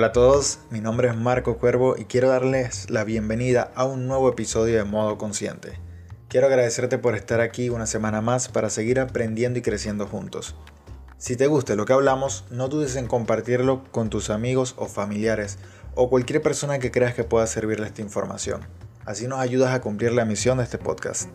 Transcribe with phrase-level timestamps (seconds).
[0.00, 4.08] Hola a todos, mi nombre es Marco Cuervo y quiero darles la bienvenida a un
[4.08, 5.78] nuevo episodio de Modo Consciente.
[6.28, 10.56] Quiero agradecerte por estar aquí una semana más para seguir aprendiendo y creciendo juntos.
[11.18, 15.58] Si te gusta lo que hablamos, no dudes en compartirlo con tus amigos o familiares
[15.94, 18.62] o cualquier persona que creas que pueda servirle esta información.
[19.04, 21.28] Así nos ayudas a cumplir la misión de este podcast.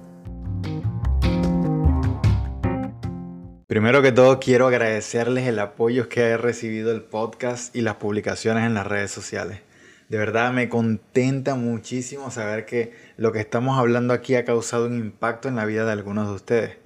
[3.76, 8.64] Primero que todo quiero agradecerles el apoyo que he recibido el podcast y las publicaciones
[8.64, 9.60] en las redes sociales.
[10.08, 14.98] De verdad me contenta muchísimo saber que lo que estamos hablando aquí ha causado un
[14.98, 16.78] impacto en la vida de algunos de ustedes.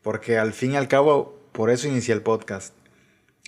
[0.00, 2.72] Porque al fin y al cabo, por eso inicié el podcast.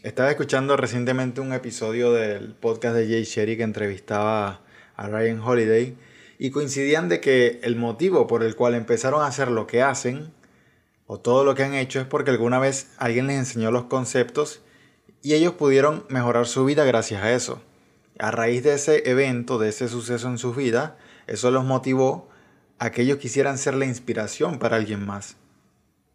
[0.03, 4.63] Estaba escuchando recientemente un episodio del podcast de Jay Sherry que entrevistaba
[4.97, 5.97] a Ryan Holiday
[6.41, 10.33] y coincidían de que el motivo por el cual empezaron a hacer lo que hacen
[11.13, 14.61] o todo lo que han hecho es porque alguna vez alguien les enseñó los conceptos
[15.23, 17.61] y ellos pudieron mejorar su vida gracias a eso.
[18.21, 22.29] A raíz de ese evento, de ese suceso en su vida, eso los motivó
[22.79, 25.35] a que ellos quisieran ser la inspiración para alguien más.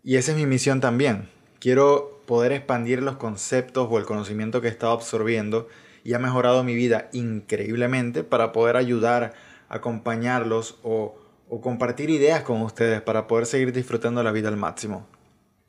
[0.02, 1.28] Y esa es mi misión también.
[1.60, 5.68] Quiero poder expandir los conceptos o el conocimiento que he estado absorbiendo
[6.06, 9.34] y ha mejorado mi vida increíblemente para poder ayudar,
[9.68, 11.18] acompañarlos o
[11.50, 15.08] o compartir ideas con ustedes para poder seguir disfrutando la vida al máximo.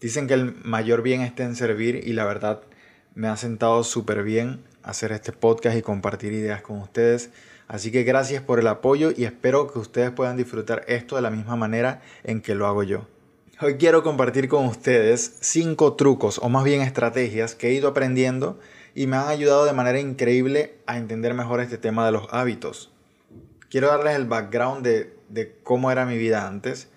[0.00, 2.62] Dicen que el mayor bien está en servir y la verdad
[3.14, 7.30] me ha sentado súper bien hacer este podcast y compartir ideas con ustedes.
[7.66, 11.30] Así que gracias por el apoyo y espero que ustedes puedan disfrutar esto de la
[11.30, 13.06] misma manera en que lo hago yo.
[13.60, 18.60] Hoy quiero compartir con ustedes cinco trucos o más bien estrategias que he ido aprendiendo
[18.94, 22.92] y me han ayudado de manera increíble a entender mejor este tema de los hábitos.
[23.70, 26.88] Quiero darles el background de de cómo era mi vida antes,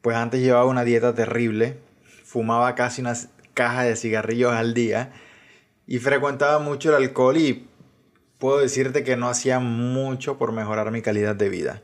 [0.00, 1.78] pues antes llevaba una dieta terrible,
[2.24, 3.14] fumaba casi una
[3.54, 5.12] caja de cigarrillos al día
[5.86, 7.68] y frecuentaba mucho el alcohol y
[8.38, 11.82] puedo decirte que no hacía mucho por mejorar mi calidad de vida.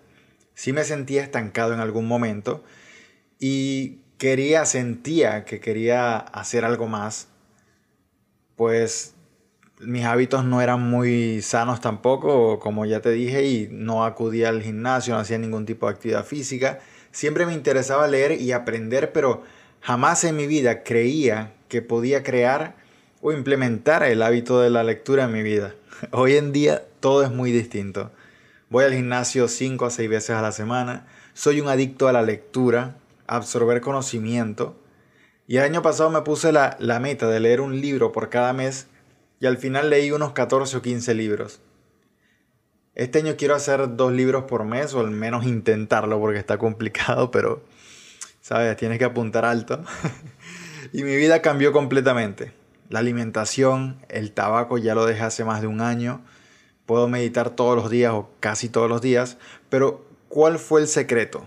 [0.55, 2.65] Sí me sentía estancado en algún momento
[3.39, 7.29] y quería, sentía que quería hacer algo más,
[8.57, 9.15] pues
[9.81, 14.63] mis hábitos no eran muy sanos tampoco, como ya te dije, y no acudía al
[14.63, 16.81] gimnasio, no hacía ningún tipo de actividad física.
[17.13, 19.43] Siempre me interesaba leer y aprender, pero
[19.81, 22.77] jamás en mi vida creía que podía crear
[23.21, 25.75] o implementar el hábito de la lectura en mi vida.
[26.13, 28.11] Hoy en día todo es muy distinto.
[28.71, 32.23] Voy al gimnasio 5 a 6 veces a la semana, soy un adicto a la
[32.23, 32.97] lectura,
[33.27, 34.77] a absorber conocimiento,
[35.47, 38.53] y el año pasado me puse la, la meta de leer un libro por cada
[38.53, 38.87] mes
[39.41, 41.61] y al final leí unos 14 o 15 libros.
[42.95, 47.31] Este año quiero hacer dos libros por mes o al menos intentarlo porque está complicado,
[47.31, 47.63] pero,
[48.41, 48.77] ¿sabes?
[48.77, 49.85] Tienes que apuntar alto.
[50.93, 52.53] y mi vida cambió completamente.
[52.89, 56.23] La alimentación, el tabaco ya lo dejé hace más de un año.
[56.87, 59.37] Puedo meditar todos los días o casi todos los días,
[59.69, 61.47] pero ¿cuál fue el secreto?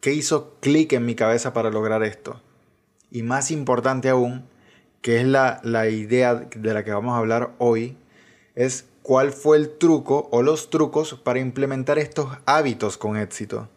[0.00, 2.40] ¿Qué hizo clic en mi cabeza para lograr esto?
[3.10, 4.48] Y más importante aún,
[5.00, 7.96] que es la, idea de la que vamos a hablar hoy,
[8.54, 13.68] es cuál fue el truco o los trucos para implementar estos hábitos con éxito.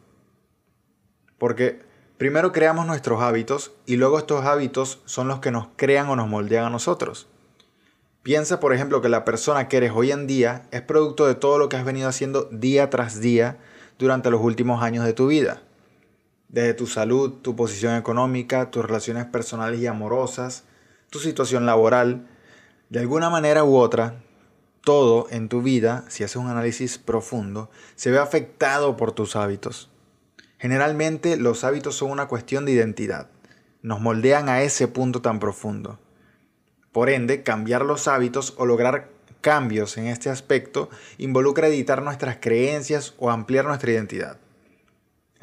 [1.37, 1.81] Porque
[2.17, 6.27] primero creamos nuestros hábitos y luego estos hábitos son los que nos crean o nos
[6.27, 7.27] moldean a nosotros.
[8.21, 11.57] Piensa, por ejemplo, que la persona que eres hoy en día es producto de todo
[11.57, 13.57] lo que has venido haciendo día tras día
[13.99, 15.61] durante los últimos años de tu vida.
[16.47, 20.63] Desde tu salud, tu posición económica, tus relaciones personales y amorosas,
[21.13, 22.27] tu situación laboral,
[22.89, 24.23] de alguna manera u otra,
[24.81, 29.91] todo en tu vida, si haces un análisis profundo, se ve afectado por tus hábitos.
[30.57, 33.29] Generalmente los hábitos son una cuestión de identidad.
[33.83, 35.99] Nos moldean a ese punto tan profundo.
[36.91, 43.13] Por ende, cambiar los hábitos o lograr cambios en este aspecto involucra editar nuestras creencias
[43.19, 44.39] o ampliar nuestra identidad.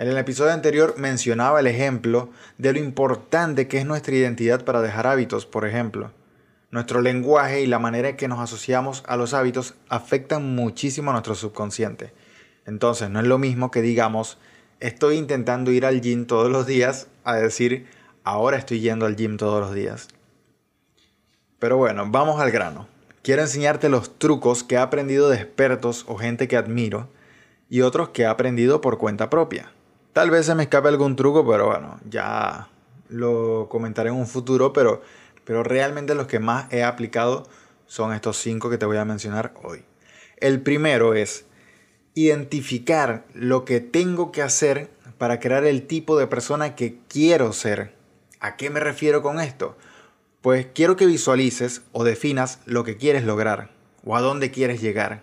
[0.01, 4.81] En el episodio anterior mencionaba el ejemplo de lo importante que es nuestra identidad para
[4.81, 6.11] dejar hábitos, por ejemplo.
[6.71, 11.13] Nuestro lenguaje y la manera en que nos asociamos a los hábitos afectan muchísimo a
[11.13, 12.15] nuestro subconsciente.
[12.65, 14.39] Entonces no es lo mismo que digamos,
[14.79, 17.87] estoy intentando ir al gym todos los días, a decir,
[18.25, 20.09] ahora estoy yendo al gym todos los días.
[21.59, 22.89] Pero bueno, vamos al grano.
[23.23, 27.11] Quiero enseñarte los trucos que he aprendido de expertos o gente que admiro
[27.69, 29.71] y otros que he aprendido por cuenta propia.
[30.13, 32.69] Tal vez se me escape algún truco, pero bueno, ya
[33.09, 35.03] lo comentaré en un futuro, pero,
[35.45, 37.45] pero realmente los que más he aplicado
[37.87, 39.85] son estos cinco que te voy a mencionar hoy.
[40.39, 41.45] El primero es
[42.15, 47.95] identificar lo que tengo que hacer para crear el tipo de persona que quiero ser.
[48.41, 49.77] ¿A qué me refiero con esto?
[50.41, 53.71] Pues quiero que visualices o definas lo que quieres lograr
[54.05, 55.23] o a dónde quieres llegar.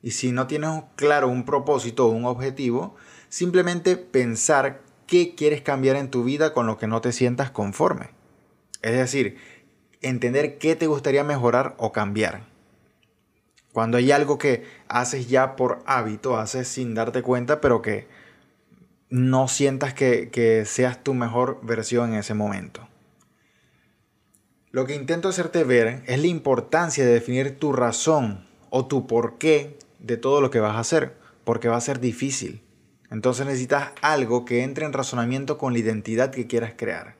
[0.00, 2.94] Y si no tienes claro un propósito o un objetivo,
[3.28, 8.10] simplemente pensar qué quieres cambiar en tu vida con lo que no te sientas conforme.
[8.82, 9.38] Es decir,
[10.00, 12.42] entender qué te gustaría mejorar o cambiar.
[13.72, 18.08] Cuando hay algo que haces ya por hábito, haces sin darte cuenta, pero que
[19.10, 22.88] no sientas que, que seas tu mejor versión en ese momento.
[24.70, 29.78] Lo que intento hacerte ver es la importancia de definir tu razón o tu porqué
[29.98, 31.14] de todo lo que vas a hacer,
[31.44, 32.62] porque va a ser difícil.
[33.10, 37.14] Entonces necesitas algo que entre en razonamiento con la identidad que quieras crear.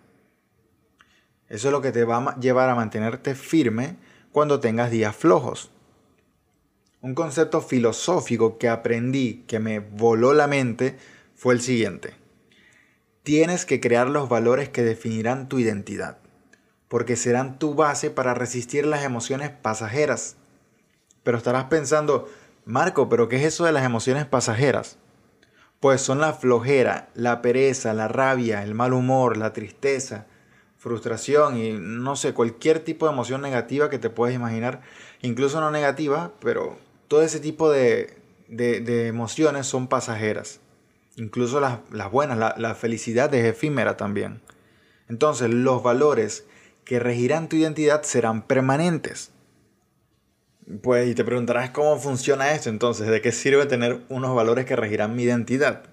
[1.49, 3.97] Eso es lo que te va a llevar a mantenerte firme
[4.33, 5.71] cuando tengas días flojos.
[7.01, 10.99] Un concepto filosófico que aprendí, que me voló la mente,
[11.37, 12.15] fue el siguiente.
[13.23, 16.19] Tienes que crear los valores que definirán tu identidad,
[16.89, 20.37] porque serán tu base para resistir las emociones pasajeras.
[21.23, 22.29] Pero estarás pensando,
[22.65, 24.99] Marco, ¿pero qué es eso de las emociones pasajeras?
[25.81, 30.27] Pues son la flojera, la pereza, la rabia, el mal humor, la tristeza,
[30.79, 34.83] frustración y no sé, cualquier tipo de emoción negativa que te puedas imaginar,
[35.21, 36.79] incluso no negativa, pero
[37.09, 38.17] todo ese tipo de,
[38.49, 40.61] emociones son pasajeras.
[41.17, 41.81] Incluso las,
[42.11, 44.43] buenas, la, la felicidad es efímera también.
[45.09, 46.47] Entonces los valores
[46.85, 49.33] que regirán tu identidad serán permanentes.
[50.83, 54.75] Pues y te preguntarás cómo funciona esto entonces, ¿de qué sirve tener unos valores que
[54.75, 55.85] regirán mi identidad?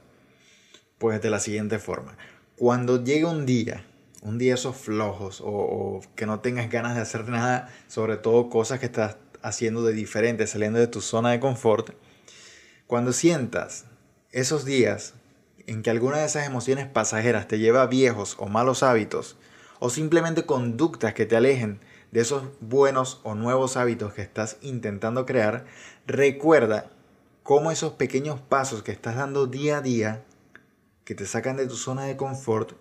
[0.97, 2.17] Pues de la siguiente forma,
[2.57, 3.85] cuando llegue un día,
[4.23, 8.49] un día esos flojos o, o que no tengas ganas de hacer nada, sobre todo
[8.49, 11.91] cosas que estás haciendo de diferente, saliendo de tu zona de confort,
[12.87, 13.85] cuando sientas
[14.31, 15.13] esos días
[15.67, 19.37] en que alguna de esas emociones pasajeras te lleva a viejos o malos hábitos,
[19.79, 21.79] o simplemente conductas que te alejen
[22.13, 25.65] de esos buenos o nuevos hábitos que estás intentando crear,
[26.06, 26.92] recuerda
[27.42, 30.24] cómo esos pequeños pasos que estás dando día a día,
[31.06, 32.74] que te sacan de tu zona de confort,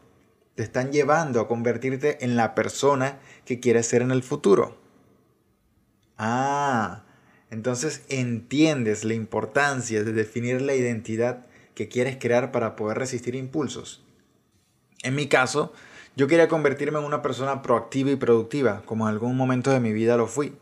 [0.55, 4.76] te están llevando a convertirte en la persona que quieres ser en el futuro.
[6.19, 7.05] Ah,
[7.50, 14.05] entonces entiendes la importancia de definir la identidad que quieres crear para poder resistir impulsos.
[15.02, 15.73] En mi caso,
[16.14, 19.92] yo quería convertirme en una persona proactiva y productiva, como en algún momento de mi
[19.92, 20.54] vida lo fui.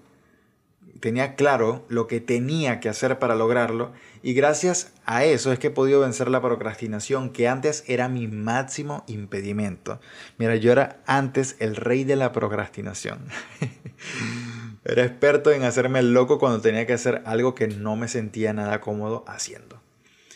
[1.01, 3.91] Tenía claro lo que tenía que hacer para lograrlo
[4.23, 8.29] y gracias a eso es que he podido vencer la procrastinación que antes era mi
[8.29, 9.99] máximo impedimento.
[10.37, 13.27] Mira, yo era antes el rey de la procrastinación.
[14.85, 18.53] era experto en hacerme el loco cuando tenía que hacer algo que no me sentía
[18.53, 19.81] nada cómodo haciendo.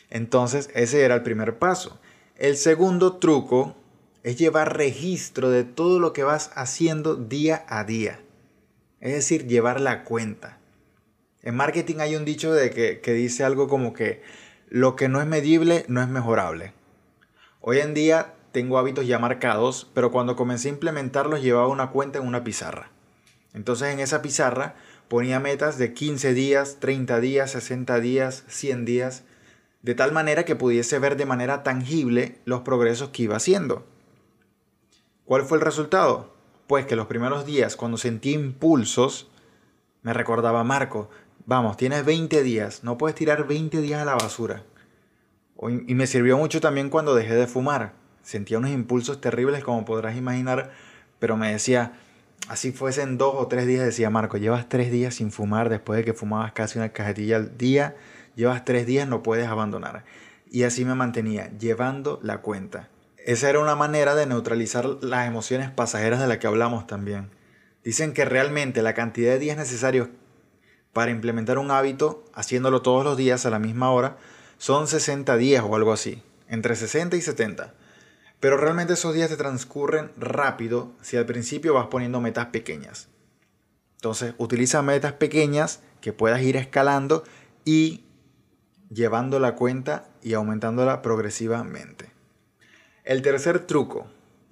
[0.08, 2.00] Entonces ese era el primer paso.
[2.36, 3.76] El segundo truco
[4.24, 8.20] es llevar registro de todo lo que vas haciendo día a día.
[9.00, 10.58] Es decir, llevar la cuenta.
[11.42, 14.22] En marketing hay un dicho de que, dice algo como que
[14.70, 16.72] lo que no es medible no es mejorable.
[17.60, 22.18] Hoy en día tengo hábitos ya marcados, pero cuando comencé a implementarlos llevaba una cuenta
[22.18, 22.90] en una pizarra.
[23.52, 24.74] Entonces en esa pizarra
[25.08, 29.24] ponía metas de 15 días, 30 días, 60 días, 100 días,
[29.82, 33.86] de tal manera que pudiese ver de manera tangible los progresos que iba haciendo.
[35.24, 36.34] ¿Cuál fue el resultado?
[36.66, 39.30] Pues que los primeros días, cuando sentí impulsos,
[40.02, 41.08] me recordaba, Marco,
[41.46, 44.64] vamos, tienes 20 días, no puedes tirar 20 días a la basura.
[45.86, 47.94] Y me sirvió mucho también cuando dejé de fumar.
[48.22, 50.72] Sentía unos impulsos terribles, como podrás imaginar,
[51.18, 51.94] pero me decía,
[52.48, 56.04] así fuesen dos o tres días, decía Marco, llevas tres días sin fumar después de
[56.04, 57.96] que fumabas casi una cajetilla al día,
[58.36, 60.04] llevas tres días, no puedes abandonar.
[60.50, 62.90] Y así me mantenía, llevando la cuenta.
[63.24, 67.30] Esa era una manera de neutralizar las emociones pasajeras de las que hablamos también.
[67.82, 70.08] Dicen que realmente la cantidad de días necesarios
[70.92, 74.18] para implementar un hábito, haciéndolo todos los días a la misma hora,
[74.58, 77.72] son 60 días o algo así, entre 60 y 70.
[78.40, 83.08] Pero realmente esos días te transcurren rápido si al principio vas poniendo metas pequeñas.
[83.96, 87.24] Entonces, utiliza metas pequeñas que puedas ir escalando
[87.64, 88.04] y
[88.90, 92.13] llevando la cuenta y aumentándola progresivamente.
[93.04, 94.06] El tercer truco,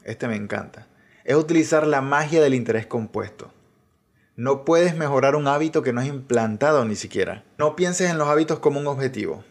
[0.04, 0.86] este me encanta,
[1.24, 3.50] es utilizar la magia del interés compuesto.
[4.36, 7.44] No puedes mejorar un hábito que no has implantado ni siquiera.
[7.56, 9.42] No pienses en los hábitos como un objetivo,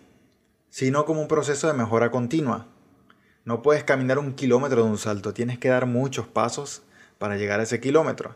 [0.69, 2.67] sino como un proceso de mejora continua.
[3.43, 6.83] No puedes caminar un kilómetro de un salto, tienes que dar muchos pasos
[7.17, 8.35] para llegar a ese kilómetro.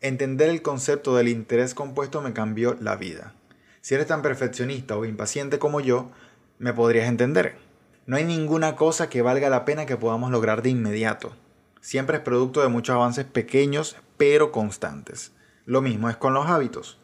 [0.00, 3.32] Entender el concepto del interés compuesto me cambió la vida.
[3.80, 6.10] Si eres tan perfeccionista o impaciente como yo,
[6.58, 7.63] me podrías entender.
[8.06, 11.32] No hay ninguna cosa que valga la pena que podamos lograr de inmediato.
[11.80, 15.32] Siempre es producto de muchos avances pequeños pero constantes.
[15.64, 16.98] Lo mismo es con los hábitos.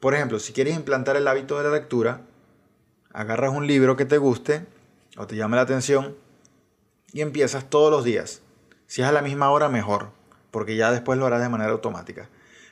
[0.00, 2.22] Por ejemplo, si quieres implantar el hábito de la lectura,
[3.12, 4.66] agarras un libro que te guste
[5.18, 6.16] o te llame la atención
[7.12, 8.40] y empiezas todos los días.
[8.86, 10.10] Si es a la misma hora, mejor,
[10.50, 12.28] porque ya después lo harás de manera automática.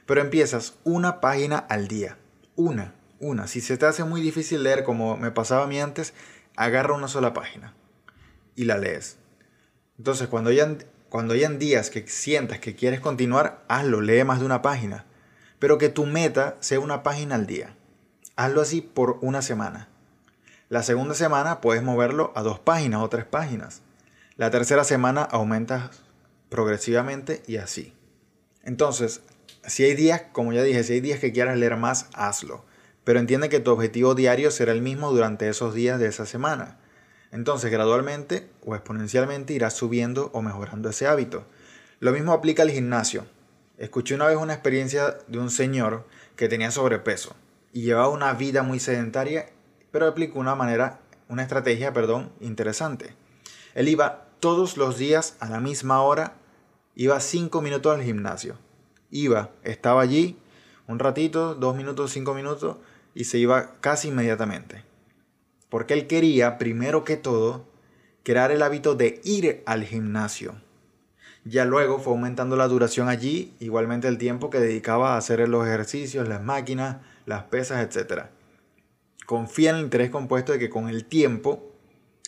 [0.07, 2.17] Pero empiezas una página al día.
[2.57, 3.47] Una, una.
[3.47, 6.15] Si se te hace muy difícil leer como me pasaba a mí antes,
[6.61, 7.73] agarra una sola página
[8.55, 9.17] y la lees.
[9.97, 10.77] Entonces, cuando ya,
[11.09, 15.07] cuando en días que sientas que quieres continuar, hazlo, lee más de una página.
[15.59, 17.75] Pero que tu meta sea una página al día.
[18.37, 19.89] Hazlo así por una semana.
[20.69, 23.81] La segunda semana puedes moverlo a dos páginas o tres páginas.
[24.37, 26.03] La tercera semana aumentas
[26.51, 27.95] progresivamente y así.
[28.63, 29.23] Entonces,
[29.67, 32.67] si hay días, como ya dije, si hay días que quieras leer más, hazlo.
[33.11, 36.79] Pero entiende que tu objetivo diario será el mismo durante esos días de esa semana.
[37.33, 41.45] Entonces, gradualmente o exponencialmente irás subiendo o mejorando ese hábito.
[41.99, 43.27] Lo mismo aplica al gimnasio.
[43.79, 47.35] Escuché una vez una experiencia de un señor que tenía sobrepeso
[47.73, 49.47] y llevaba una vida muy sedentaria
[49.91, 53.17] pero aplicó una manera, una estrategia, perdón, interesante.
[53.75, 56.35] Él iba todos los días a la misma hora,
[56.95, 58.57] iba cinco minutos al gimnasio.
[59.11, 60.39] Iba, estaba allí
[60.91, 62.77] un ratito, dos minutos, cinco minutos,
[63.15, 64.85] y se iba casi inmediatamente.
[65.69, 67.69] Porque él quería, primero que todo,
[68.23, 70.61] crear el hábito de ir al gimnasio.
[71.45, 75.67] Ya luego fue aumentando la duración allí, igualmente el tiempo que dedicaba a hacer los
[75.67, 78.25] ejercicios, las máquinas, las pesas, etc
[79.31, 81.73] confía en el interés compuesto de que con el tiempo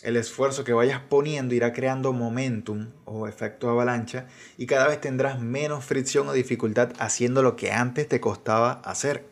[0.03, 5.41] el esfuerzo que vayas poniendo irá creando momentum o efecto avalancha y cada vez tendrás
[5.41, 9.25] menos fricción o dificultad haciendo lo que antes te costaba hacer.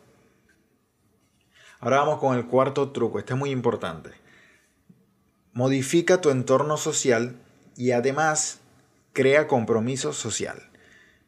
[1.82, 4.10] Ahora vamos con el cuarto truco, este es muy importante.
[5.52, 7.34] Modifica tu entorno social
[7.76, 8.60] y además
[9.12, 10.62] crea compromiso social.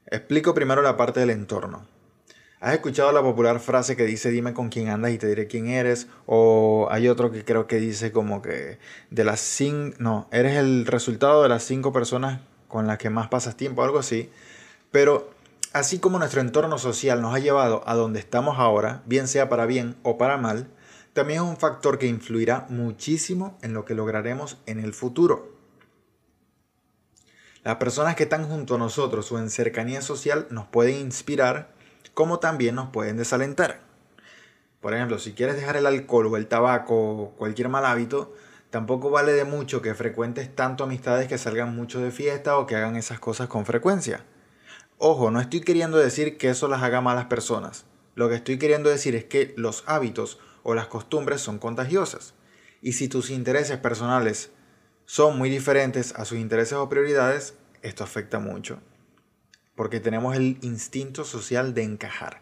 [0.07, 1.89] Explico primero la parte del entorno.
[2.61, 5.67] ¿Has escuchado la popular frase que dice dime con quién andas y te diré quién
[5.67, 6.07] eres?
[6.25, 8.79] O hay otro que creo que dice como que
[9.11, 13.27] de las cinco, no, eres el resultado de las cinco personas con las que más
[13.27, 14.31] pasas tiempo, algo así.
[14.93, 15.34] Pero
[15.75, 19.67] así como nuestro entorno social nos ha llevado a donde estamos ahora, bien sea para
[19.67, 20.69] bien o para mal,
[21.13, 25.53] también es un factor que influirá muchísimo en lo que lograremos en el futuro.
[27.65, 31.75] Las personas que están junto a nosotros o en cercanía social nos pueden inspirar
[32.15, 33.81] como también nos pueden desalentar.
[34.81, 38.33] Por ejemplo, si quieres dejar el alcohol o el tabaco o cualquier mal hábito,
[38.71, 42.77] tampoco vale de mucho que frecuentes tanto amistades que salgan mucho de fiesta o que
[42.77, 44.25] hagan esas cosas con frecuencia.
[44.99, 47.85] Ojo, no estoy queriendo decir que eso las haga malas personas.
[48.15, 52.35] Lo que estoy queriendo decir es que los hábitos o las costumbres son contagiosas.
[52.81, 54.51] Y si tus intereses personales
[55.05, 58.81] son muy diferentes a sus intereses o prioridades, esto afecta mucho
[59.75, 62.41] porque tenemos el instinto social de encajar.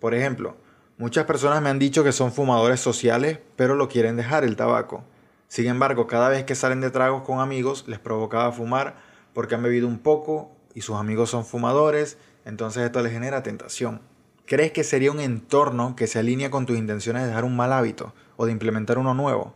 [0.00, 0.56] Por ejemplo,
[0.96, 5.04] muchas personas me han dicho que son fumadores sociales, pero lo quieren dejar el tabaco.
[5.48, 8.96] Sin embargo, cada vez que salen de tragos con amigos, les provocaba fumar
[9.32, 14.02] porque han bebido un poco y sus amigos son fumadores, entonces esto les genera tentación.
[14.46, 17.72] ¿Crees que sería un entorno que se alinea con tus intenciones de dejar un mal
[17.72, 19.54] hábito o de implementar uno nuevo?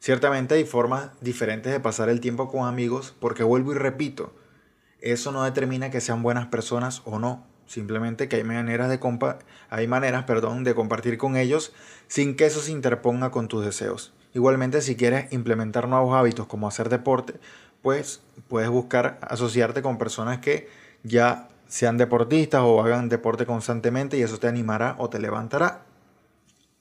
[0.00, 4.34] Ciertamente hay formas diferentes de pasar el tiempo con amigos porque vuelvo y repito,
[5.00, 7.46] eso no determina que sean buenas personas o no.
[7.66, 9.00] Simplemente que hay maneras, de
[9.70, 11.72] hay maneras perdón, de compartir con ellos
[12.06, 14.12] sin que eso se interponga con tus deseos.
[14.34, 17.40] Igualmente, si quieres implementar nuevos hábitos como hacer deporte,
[17.86, 20.68] pues puedes buscar asociarte con personas que
[21.04, 25.84] ya sean deportistas o hagan deporte constantemente y eso te animará o te levantará.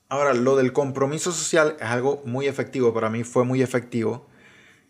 [0.09, 4.25] Ahora, lo del compromiso social es algo muy efectivo, para mí fue muy efectivo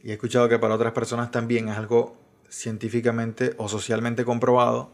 [0.02, 2.16] y he escuchado que para otras personas también es algo
[2.48, 4.92] científicamente o socialmente comprobado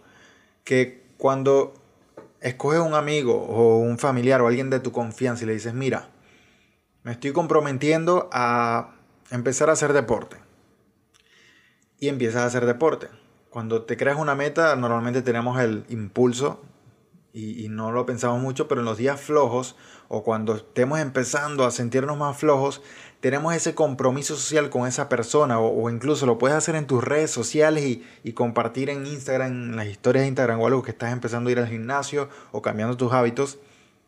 [0.63, 1.75] que cuando
[2.39, 6.09] escoges un amigo o un familiar o alguien de tu confianza y le dices, mira,
[7.03, 8.95] me estoy comprometiendo a
[9.29, 10.37] empezar a hacer deporte.
[12.01, 13.09] Y empiezas a hacer deporte.
[13.51, 16.59] Cuando te creas una meta, normalmente tenemos el impulso
[17.31, 19.75] y, no lo pensamos mucho, pero en los días flojos
[20.07, 22.81] o cuando estemos empezando a sentirnos más flojos,
[23.19, 27.29] tenemos ese compromiso social con esa persona o, incluso lo puedes hacer en tus redes
[27.29, 27.83] sociales
[28.23, 31.51] y, compartir en Instagram, en las historias de Instagram o algo que estás empezando a
[31.51, 33.59] ir al gimnasio o cambiando tus hábitos.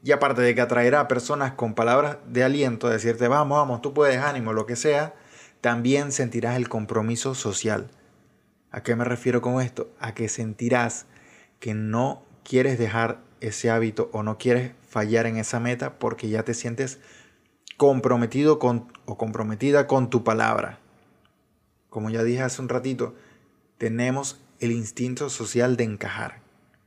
[0.03, 3.93] Y aparte de que atraerá a personas con palabras de aliento, decirte vamos, vamos, tú
[3.93, 5.13] puedes, ánimo, lo que sea,
[5.63, 7.89] también sentirás el compromiso social.
[8.70, 9.89] ¿A qué me refiero con esto?
[9.98, 11.05] A que sentirás
[11.62, 16.43] que no quieres dejar ese hábito o no quieres fallar en esa meta porque ya
[16.43, 17.00] te sientes
[17.77, 20.79] comprometido con, o comprometida con tu palabra.
[21.89, 23.15] Como ya dije hace un ratito,
[23.77, 26.41] tenemos el instinto social de encajar.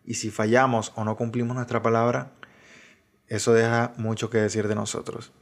[0.04, 2.30] Y si fallamos o no cumplimos nuestra palabra,
[3.26, 5.32] eso deja mucho que decir de nosotros.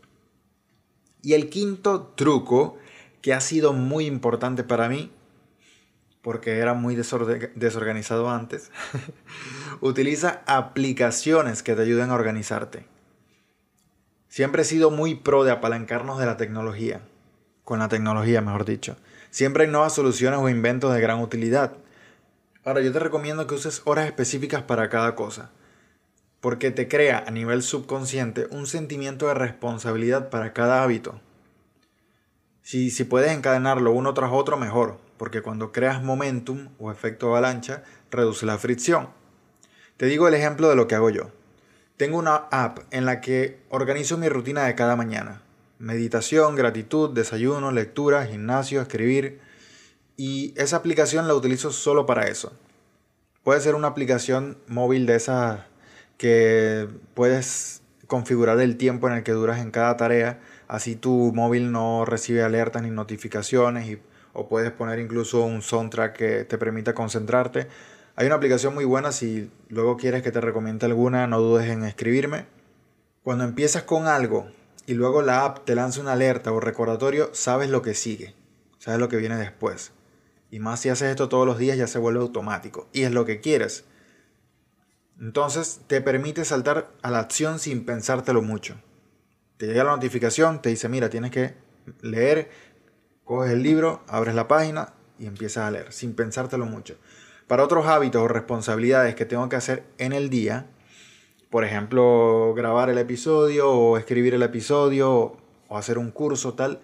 [1.20, 2.78] Y el quinto truco,
[3.24, 5.10] que ha sido muy importante para mí,
[6.20, 8.70] porque era muy desorganizado antes,
[9.80, 12.84] utiliza aplicaciones que te ayuden a organizarte.
[14.28, 17.00] Siempre he sido muy pro de apalancarnos de la tecnología,
[17.64, 18.98] con la tecnología mejor dicho.
[19.30, 21.78] Siempre hay nuevas soluciones o inventos de gran utilidad.
[22.62, 25.50] Ahora yo te recomiendo que uses horas específicas para cada cosa,
[26.42, 31.22] porque te crea a nivel subconsciente un sentimiento de responsabilidad para cada hábito.
[32.64, 37.84] Si, si puedes encadenarlo uno tras otro, mejor, porque cuando creas momentum o efecto avalancha,
[38.10, 39.10] reduce la fricción.
[39.98, 41.30] Te digo el ejemplo de lo que hago yo.
[41.98, 45.42] Tengo una app en la que organizo mi rutina de cada mañana.
[45.78, 49.40] Meditación, gratitud, desayuno, lectura, gimnasio, escribir.
[50.16, 52.54] Y esa aplicación la utilizo solo para eso.
[53.42, 55.60] Puede ser una aplicación móvil de esas
[56.16, 60.40] que puedes configurar el tiempo en el que duras en cada tarea.
[60.68, 63.88] Así tu móvil no recibe alertas ni notificaciones.
[63.88, 64.00] Y,
[64.32, 67.68] o puedes poner incluso un soundtrack que te permita concentrarte.
[68.16, 71.84] Hay una aplicación muy buena, si luego quieres que te recomiende alguna, no dudes en
[71.84, 72.46] escribirme.
[73.22, 74.46] Cuando empiezas con algo
[74.86, 78.34] y luego la app te lanza una alerta o recordatorio, sabes lo que sigue,
[78.78, 79.92] sabes lo que viene después.
[80.50, 83.24] Y más si haces esto todos los días ya se vuelve automático y es lo
[83.24, 83.84] que quieres.
[85.20, 88.76] Entonces te permite saltar a la acción sin pensártelo mucho.
[89.56, 91.54] Te llega la notificación, te dice, mira, tienes que
[92.00, 92.50] leer,
[93.24, 96.96] coges el libro, abres la página y empiezas a leer, sin pensártelo mucho.
[97.46, 100.66] Para otros hábitos o responsabilidades que tengo que hacer en el día,
[101.50, 105.36] por ejemplo, grabar el episodio o escribir el episodio
[105.68, 106.80] o hacer un curso tal,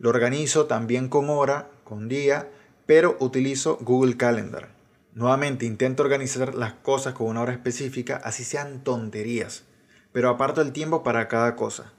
[0.00, 2.48] lo organizo también con hora, con día,
[2.86, 4.70] pero utilizo Google Calendar.
[5.12, 9.64] Nuevamente intento organizar las cosas con una hora específica, así sean tonterías,
[10.12, 11.92] pero aparto el tiempo para cada cosa.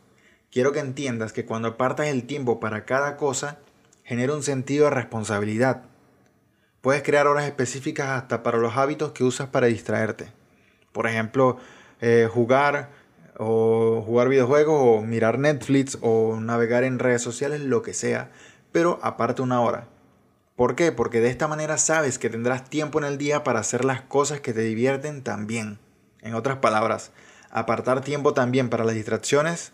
[0.52, 3.60] Quiero que entiendas que cuando apartas el tiempo para cada cosa,
[4.04, 5.84] genera un sentido de responsabilidad.
[6.82, 10.32] Puedes crear horas específicas hasta para los hábitos que usas para distraerte.
[10.92, 11.58] Por ejemplo,
[12.02, 12.90] eh, jugar
[13.38, 18.32] o jugar videojuegos o mirar Netflix o navegar en redes sociales, lo que sea,
[18.72, 19.88] pero aparte una hora.
[20.56, 20.92] ¿Por qué?
[20.92, 24.42] Porque de esta manera sabes que tendrás tiempo en el día para hacer las cosas
[24.42, 25.78] que te divierten también.
[26.22, 27.12] En otras palabras,
[27.52, 29.74] apartar tiempo también para las distracciones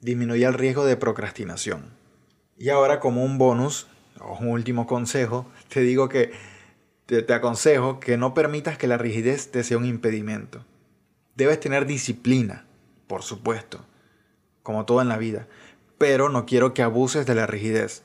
[0.00, 1.90] disminuye el riesgo de procrastinación.
[2.56, 3.86] Y ahora como un bonus,
[4.40, 6.32] un último consejo, te digo que
[7.06, 10.64] te, aconsejo que no permitas que la rigidez te sea un impedimento.
[11.34, 12.66] Debes tener disciplina,
[13.06, 13.84] por supuesto,
[14.62, 15.46] como todo en la vida,
[15.96, 18.02] pero no quiero que abuses de la rigidez.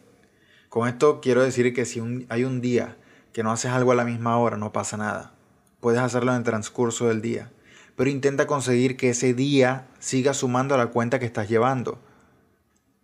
[0.69, 2.97] Con esto quiero decir que si hay un día
[3.33, 5.33] que no haces algo a la misma hora, no pasa nada.
[5.79, 7.51] Puedes hacerlo en el transcurso del día,
[7.95, 11.99] pero intenta conseguir que ese día siga sumando a la cuenta que estás llevando.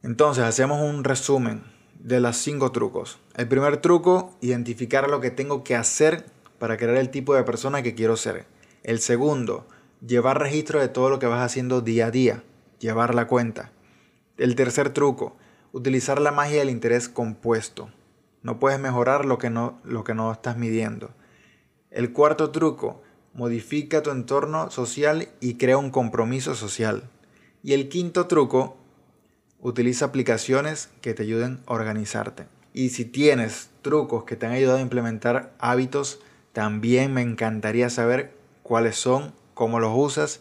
[0.02, 1.64] Entonces, hacemos un resumen
[2.00, 3.20] de los cinco trucos.
[3.36, 6.26] El primer truco, identificar lo que tengo que hacer
[6.58, 8.46] para crear el tipo de persona que quiero ser.
[8.84, 9.68] El segundo,
[10.06, 12.44] llevar registro de todo lo que vas haciendo día a día,
[12.80, 13.72] llevar la cuenta.
[14.38, 15.36] El tercer truco,
[15.74, 17.90] utilizar la magia del interés compuesto.
[18.42, 21.12] No puedes mejorar lo que no, lo que no estás midiendo.
[21.92, 23.02] El cuarto truco,
[23.34, 27.04] modifica tu entorno social y crea un compromiso social.
[27.64, 28.80] Y el quinto truco,
[29.62, 32.48] Utiliza aplicaciones que te ayuden a organizarte.
[32.74, 36.22] Y si tienes trucos que te han ayudado a implementar hábitos,
[36.54, 40.40] también me encantaría saber cuáles son, cómo los usas,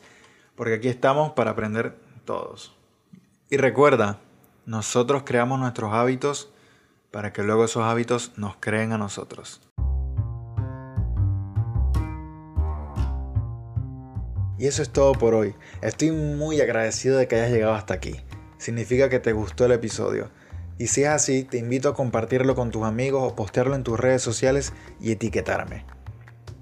[0.54, 2.76] porque aquí estamos para aprender todos.
[3.50, 4.20] Y recuerda,
[4.66, 6.50] nosotros creamos nuestros hábitos
[7.10, 9.67] para que luego esos hábitos nos creen a nosotros.
[14.58, 15.54] Y eso es todo por hoy.
[15.82, 18.16] Estoy muy agradecido de que hayas llegado hasta aquí
[18.58, 20.30] significa que te gustó el episodio.
[20.76, 23.98] Y si es así, te invito a compartirlo con tus amigos o postearlo en tus
[23.98, 25.84] redes sociales y etiquetarme.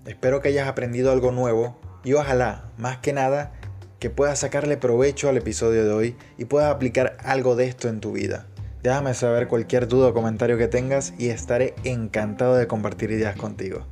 [0.07, 3.53] Espero que hayas aprendido algo nuevo y ojalá, más que nada,
[3.99, 8.01] que puedas sacarle provecho al episodio de hoy y puedas aplicar algo de esto en
[8.01, 8.47] tu vida.
[8.83, 13.87] Déjame saber cualquier duda o comentario que tengas y estaré encantado de compartir ideas contigo.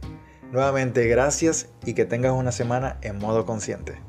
[0.53, 4.01] Nuevamente gracias y que tengas una semana en modo consciente.